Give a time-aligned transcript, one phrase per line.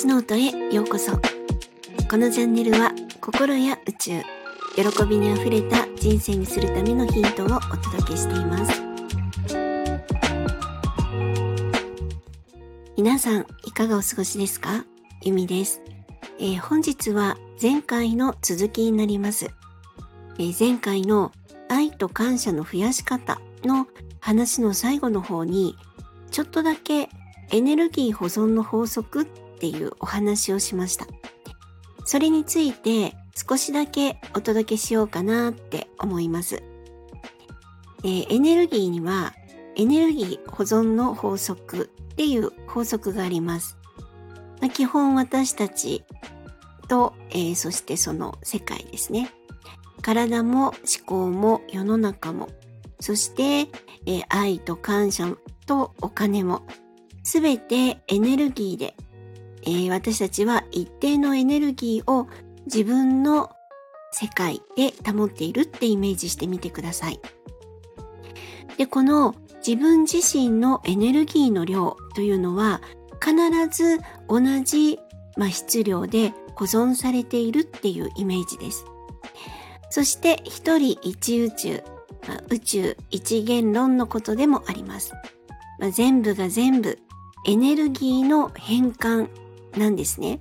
[0.00, 1.12] 話ノートへようこそ。
[2.08, 4.22] このチャンネルは心や宇宙、
[4.74, 8.82] 喜びにあふれた人生にするためのヒントをお届けしています。
[12.96, 14.86] 皆さん、いかがお過ごしですか？
[15.20, 15.82] ゆみです、
[16.38, 19.50] えー、本日は前回の続きになります。
[20.38, 21.30] えー、前回の
[21.68, 23.86] 愛と感謝の増やし方の
[24.18, 25.76] 話の最後の方に、
[26.30, 27.10] ちょっとだけ
[27.50, 29.26] エネルギー保存の法則っ
[29.60, 31.06] ていうお話をしました。
[32.04, 36.62] それについて少しだけお届けしようかなって思います。
[38.02, 39.34] えー、エネルギーには
[39.76, 43.76] エネルギー保存の法則っていう法則があります。
[44.60, 46.04] まあ、基本私たち
[46.88, 49.30] と、えー、そしてその世界ですね。
[50.02, 50.74] 体も思
[51.06, 52.48] 考も世の中も、
[53.00, 53.70] そして、
[54.06, 55.36] えー、愛と感謝
[55.66, 56.62] とお金も、
[57.22, 58.96] すべてエネルギーで、
[59.62, 62.28] えー、私たちは一定のエネルギーを
[62.66, 63.50] 自分の
[64.12, 67.20] 世界で保っているってイメージしてみてください。
[68.76, 69.34] で、この
[69.66, 72.80] 自分自身のエネルギーの量というのは
[73.22, 73.34] 必
[73.70, 74.98] ず同じ、
[75.36, 78.84] まあ、質量で保存されているっていうイメージです。
[79.90, 81.82] そして一人一宇宙、
[82.26, 85.12] まあ、宇宙一元論のことでもあります。
[85.78, 86.98] まあ、全部が全部
[87.46, 89.28] エネルギーの変換
[89.76, 90.40] なんですね。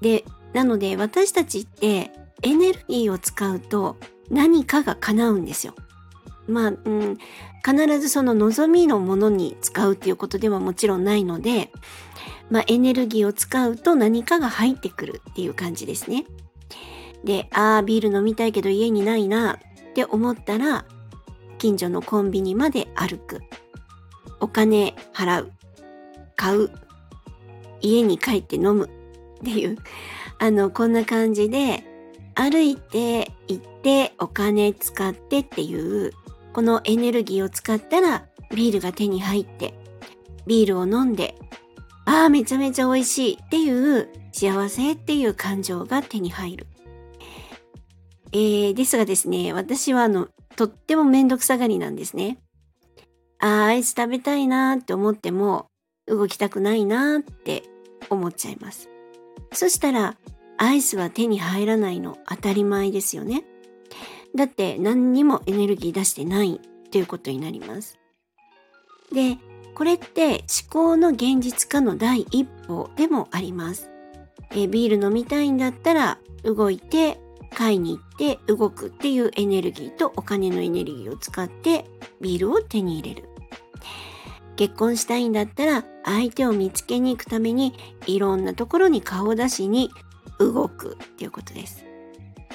[0.00, 2.10] で、なので私たちって
[2.42, 3.96] エネルギーを使うと
[4.30, 5.74] 何かが叶うんですよ。
[6.46, 7.18] まあ、うん、
[7.64, 11.70] 必ずその望みのものに使うっていうことではもちろんないので、
[12.50, 16.24] まあ、エネルギーを使うと何かが入ってくるっていう感じですね。
[17.24, 20.86] で、ああ、ビール飲みたいけど家にないなって思ったら、
[21.58, 23.42] 近所のコンビニまで歩く。
[24.40, 25.52] お金払う。
[26.36, 26.70] 買う。
[27.80, 28.88] 家に帰って飲む。
[29.40, 29.78] っていう、
[30.38, 31.84] あの、こんな感じで、
[32.34, 36.12] 歩いて行ってお金使ってっていう
[36.52, 39.74] このエネルギーを使ったらビールが手に入って、
[40.46, 41.34] ビールを飲んで、
[42.04, 46.66] ああ、めちゃめちゃ美味しいっていう幸せっていう感情が手に入る。
[48.32, 52.38] えー、ですがですね、私はあの、とってもめんどくさがりなんですね。
[53.40, 55.66] ああ、アイス食べたいなーって思っても、
[56.08, 57.62] 動きたくないなって
[58.10, 58.88] 思っちゃいます。
[59.52, 60.16] そしたら、
[60.56, 63.44] アイスは手に入らないの当たり前ですよね。
[64.34, 67.98] だって何にもエネルギー出してないっていうことになります。
[69.12, 69.38] で、
[69.74, 73.90] これって思考の現実化の第一歩でもあります。
[74.50, 77.20] えビール飲みたいんだったら動いて
[77.54, 81.84] 買いに行って動くっていうエネルギーとお金のエネルギーを使って
[82.20, 83.27] ビールを手に入れる。
[84.58, 87.74] 結婚したいんだったら相手を見つけに行くために
[88.06, 89.88] いろんなところに顔を出しに
[90.40, 91.84] 動くっていうことです。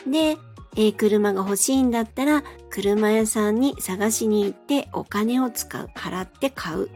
[0.05, 0.37] で、
[0.75, 5.87] えー、車が欲しいんだったら、車屋さんに探しに行ってお金を使う。
[5.95, 6.89] 払って買う。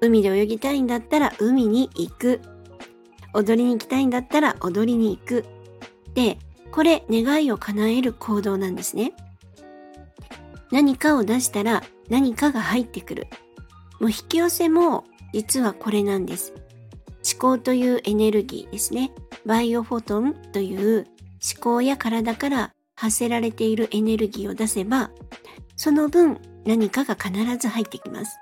[0.00, 2.40] 海で泳ぎたいんだったら海に行く。
[3.34, 5.44] 踊りに行きたいんだったら踊りに行く。
[6.14, 6.38] で、
[6.70, 9.14] これ願いを叶える行動なんですね。
[10.70, 13.26] 何かを出したら何かが入ってくる。
[14.00, 16.54] もう引き寄せも実はこれなんです。
[17.30, 19.12] 思考というエネルギーですね。
[19.44, 21.06] バイオフォトンという
[21.54, 25.10] 思考や体から発せられているエネルギーを出せば、
[25.76, 28.38] その分何かが必ず入ってきます。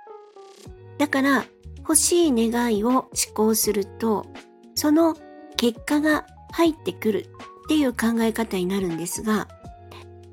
[0.98, 1.44] だから
[1.80, 4.26] 欲しい願いを思考すると、
[4.74, 5.16] その
[5.56, 7.26] 結果が入ってくる
[7.64, 9.48] っていう考え方になるんですが、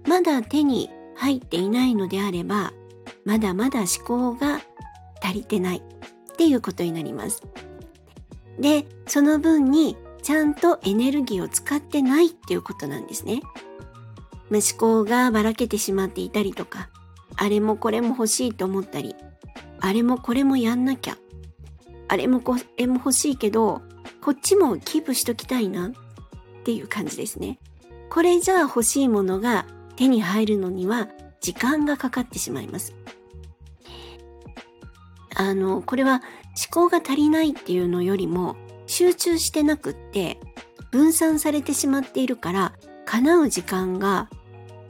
[0.07, 2.73] まだ手に入っていないのであれば、
[3.25, 4.61] まだまだ思考が
[5.23, 7.41] 足りてないっていうことになります。
[8.59, 13.41] で、その分にちゃんとエネルギーを使ってないっていうことなんですね。
[14.51, 16.89] 息子がばらけてしまっていたりとか、
[17.35, 19.15] あれもこれも欲しいと思ったり、
[19.79, 21.17] あれもこれもやんなきゃ、
[22.07, 23.81] あれもこれも欲しいけど、
[24.21, 25.91] こっちもキープしときたいなっ
[26.63, 27.59] ていう感じですね。
[28.09, 29.65] これじゃあ欲しいものが
[29.95, 31.09] 手に入るのには
[31.41, 32.93] 時間がかかってしまいます。
[35.43, 36.21] あの、これは
[36.71, 38.55] 思考が足りないっていうのよりも
[38.85, 40.39] 集中してなくって
[40.91, 42.73] 分散されてしまっているから
[43.05, 44.29] 叶う時間が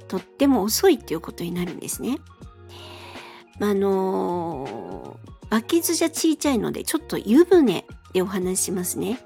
[0.07, 2.17] とっても遅いっていうことになるんですね。
[3.59, 5.17] あの
[5.49, 9.19] バケツじゃ小さいのでちょっと湯船でお話ししますね。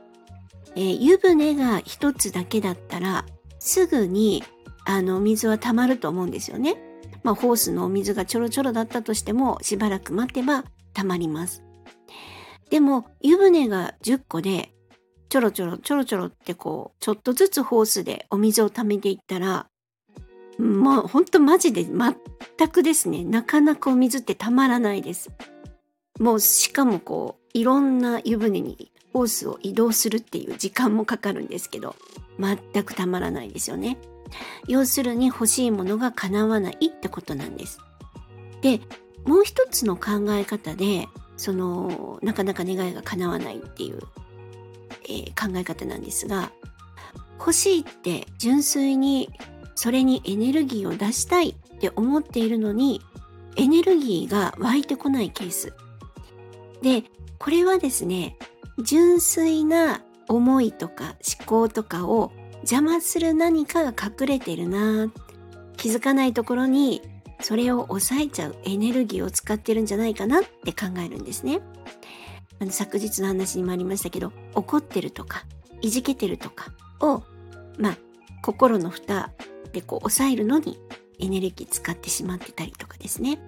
[0.75, 3.25] えー、湯船が一つだけだったら
[3.59, 4.44] すぐに
[4.85, 6.77] あの水は溜まると思うんですよね。
[7.23, 10.65] まあホースのお水がちょろちょろだったとしてもしばらく待てば
[10.97, 11.63] 溜まります。
[12.71, 14.73] でも湯船が10個で
[15.29, 19.67] ちょろちょろちょろちょろってこう、ちょっとずつホースでお水を溜めていったら、
[20.57, 25.29] まあほんとマジで全くですね、なかなかお水ってたまらないです。
[26.19, 31.95] もうしかもこう、いろんな湯船にホースを移動するっていう時間もかかるんですけど、
[32.39, 33.97] 全くたまらないですよね。
[34.67, 37.79] 要するに欲しいものが叶わないってことなんです。
[38.61, 38.79] で、
[39.27, 44.00] もう一つの考え方で、その、なかなか願いが叶わないっていう
[45.07, 46.51] えー、考え方なんですが
[47.39, 49.29] 欲しいって純粋に
[49.75, 53.01] それにエネルギーを出したいって思っているのに
[53.56, 55.73] エネルギーが湧いてこないケース。
[56.81, 57.03] で
[57.39, 58.38] これはですね
[58.80, 65.12] 純粋な思いとか思考とかを邪魔する何かが隠れてるな
[65.77, 67.01] 気づかないところに
[67.42, 71.62] それを抑えちゃうエネルギーを使ってるんじゃないかなって考えるんですね。
[72.60, 75.45] あの昨日の話にもありましたけど怒ってるとか
[75.81, 77.24] いじけてるとかを
[77.78, 77.98] まあ
[78.42, 79.31] 心の蓋
[79.74, 80.80] でこう抑えるのに
[81.19, 83.40] エネルギー使ってしまってたりとかですね。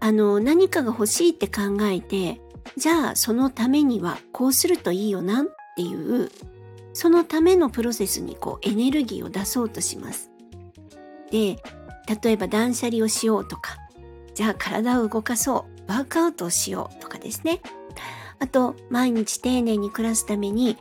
[0.00, 2.40] あの何かが欲しいって考えて
[2.76, 5.44] じゃあそのためにはこうするといいよなっ
[5.76, 6.28] ていう
[6.92, 10.31] そのためのプロセスにこうエネルギーを出そうとします。
[11.32, 11.56] で
[12.22, 13.76] 例えば断捨離をしようとか
[14.34, 17.60] じゃあ体を動かそうワークアウトをしようとかですね。
[18.38, 20.76] あと、毎日丁寧に暮らすために、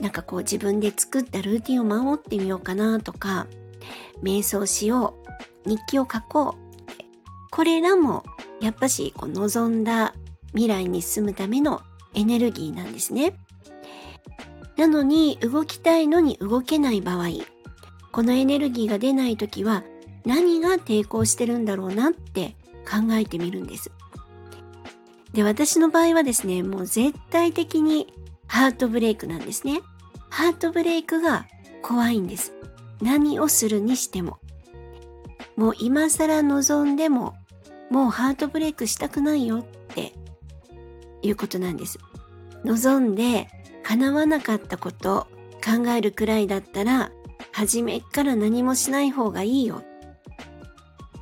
[0.00, 3.46] なんかこう自分で作ったルーティンを守ってみようかなとか、
[4.22, 5.16] 瞑想しよ
[5.64, 7.50] う、日記を書こう。
[7.50, 8.24] これらも、
[8.60, 10.14] やっぱしこう望んだ
[10.48, 11.80] 未来に進むための
[12.14, 13.34] エネルギーなんですね。
[14.76, 17.28] なのに、動きたいのに動けない場合、
[18.12, 19.84] このエネルギーが出ない時は、
[20.26, 23.90] 何が抵抗してるんだろうなって考えてみるんです。
[25.32, 28.12] で、私の場合はですね、もう絶対的に
[28.46, 29.80] ハートブレイクなんですね。
[30.28, 31.46] ハートブレイクが
[31.82, 32.52] 怖いんです。
[33.00, 34.38] 何をするにしても。
[35.56, 37.34] もう今更望んでも、
[37.90, 39.64] もうハートブレイクしたくないよっ
[39.94, 40.12] て
[41.22, 41.98] いうことなんです。
[42.64, 43.48] 望んで
[43.84, 45.28] 叶わなかったこと
[45.64, 47.12] 考えるくらいだったら、
[47.52, 49.82] 初めから何もしない方がいいよ。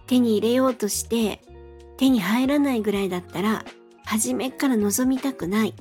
[0.07, 1.41] 手に入れようとして
[1.97, 3.65] 手に入らないぐらいだったら
[4.05, 5.75] 初めから望みたくない。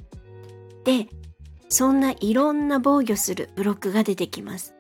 [0.85, 1.07] で、
[1.69, 4.75] そんないろんな防御するブロックが出てきます。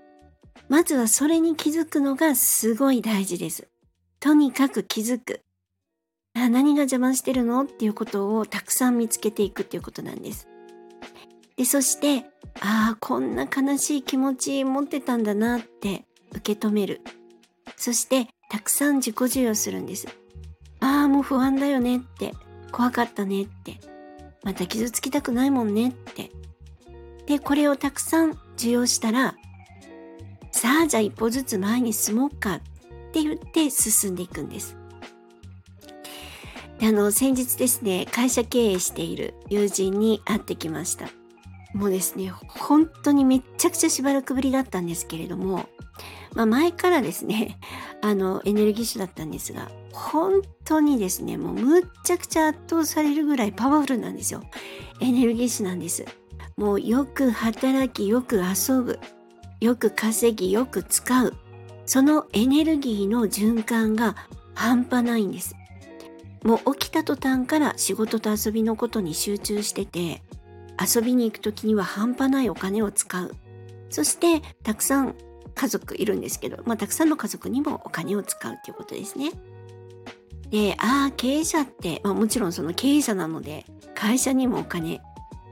[0.69, 3.67] まずはそれに気づくのがすごい大事です。
[4.19, 5.41] とにかく気づく。
[6.35, 7.63] あ何が邪魔してるの？
[7.63, 10.47] っていうことをたくさん見つけていくっていうことなんです。
[11.57, 12.25] で、そして、
[12.61, 17.01] ああ、こんな悲しい気持ち持ってたんだなって受け止める。
[17.75, 20.07] そして、たくさん自己授与するんです。
[20.79, 22.33] ああ、もう不安だよねって
[22.71, 23.79] 怖かったねって。
[24.43, 26.29] また傷つきたくないもんねって。
[27.25, 29.33] で、これをたくさん受容したら、
[30.51, 32.61] さあじゃあ一歩ずつ前に進もうかっ
[33.11, 34.77] て言って進んでいくんです。
[36.77, 41.09] であの、先日ですね、会社経営している友人に会ってきました。
[41.73, 45.67] もうですね、本当にめっちゃくちゃしばらくぶりだったんですけれども、
[46.35, 47.57] まあ、前からですね、
[48.03, 54.43] あの、エネルギッシュだったんですが、本当にですね、もうむっちゃくちゃ圧倒されるぐらいパワフルなんですよ。
[54.99, 56.03] エネルギッシュなんです。
[56.57, 58.99] もうよく働き、よく遊ぶ、
[59.61, 61.33] よく稼ぎ、よく使う。
[61.85, 64.17] そのエネルギーの循環が
[64.53, 65.55] 半端ないんです。
[66.43, 70.21] もう起きた途端から仕事と遊びのことに集中してて、
[70.77, 73.33] 遊びに行く時には半端ないお金を使う。
[73.89, 75.15] そしてたくさん
[75.55, 79.31] 家族いるんですけど、まあ、たくさんの家族にもお金を使うっていうことですね。
[80.49, 85.01] で、ああ、経営者って、まあ、もちろんその経営者なので、会社にもお金、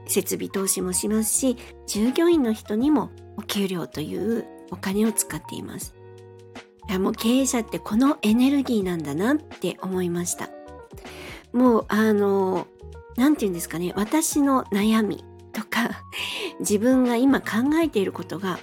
[0.06, 1.56] 設備投資もしますし、
[1.86, 5.94] 従業員の人にもお給料というお金を使っています。
[6.88, 10.50] いやもう経営者ってこのエネルギーなんだなって思いました。
[11.52, 12.66] もう、あの、
[13.16, 16.04] なんて言うんですかね、私の悩みとか、
[16.60, 18.58] 自分が今考えていることが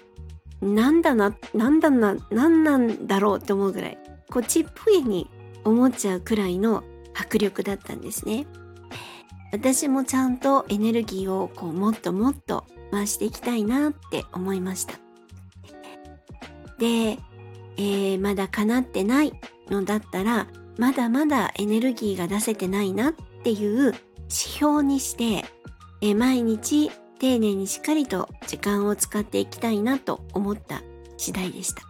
[0.62, 3.98] なんだな、なんだな、なんなんだろうって思うぐらい、
[4.30, 5.30] こうちっぽいに
[5.63, 8.46] 思っちゃうくらいの迫力だったんですね。
[9.51, 14.94] 私もちゃんとエネルギーをこうもっともっと回していきたいなって思いました。
[16.78, 17.18] で、
[17.78, 19.34] えー、まだ叶ってない
[19.70, 20.48] のだったら、
[20.78, 23.13] まだまだエネルギーが出せてないなっ
[23.44, 23.96] ていう指
[24.30, 25.46] 標にして、
[26.01, 30.82] えー、毎日丁寧にしっかりと時間を使っていきたいなと思った
[31.18, 31.84] 次第でした。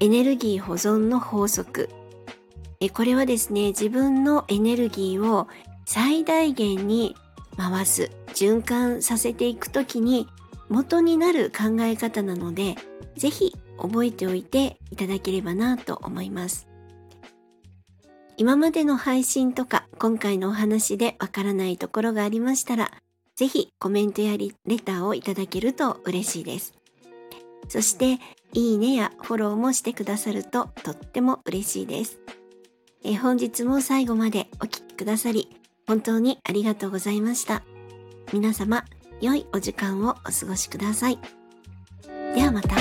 [0.00, 1.88] エネルギー保存の法則。
[2.92, 5.48] これはですね、自分のエネルギーを
[5.86, 7.16] 最大限に
[7.56, 10.28] 回す、循環させていくときに
[10.68, 12.74] 元になる考え方なので、
[13.16, 16.66] ぜひ覚えておいていただければなと思います。
[18.36, 22.90] 今までの配信とか今回のお話でわからないところがありましたら、
[23.36, 26.74] ぜひコメントやレターをいただけると嬉しいです。
[27.68, 28.20] そして、
[28.52, 32.20] いいねやフォローもしてくださるととっても嬉しいです。
[33.02, 35.48] え本日も最後までお聴きくださり、
[35.86, 37.62] 本当にありがとうございました。
[38.32, 38.84] 皆様、
[39.20, 41.18] 良いお時間をお過ごしください。
[42.34, 42.74] ではまた。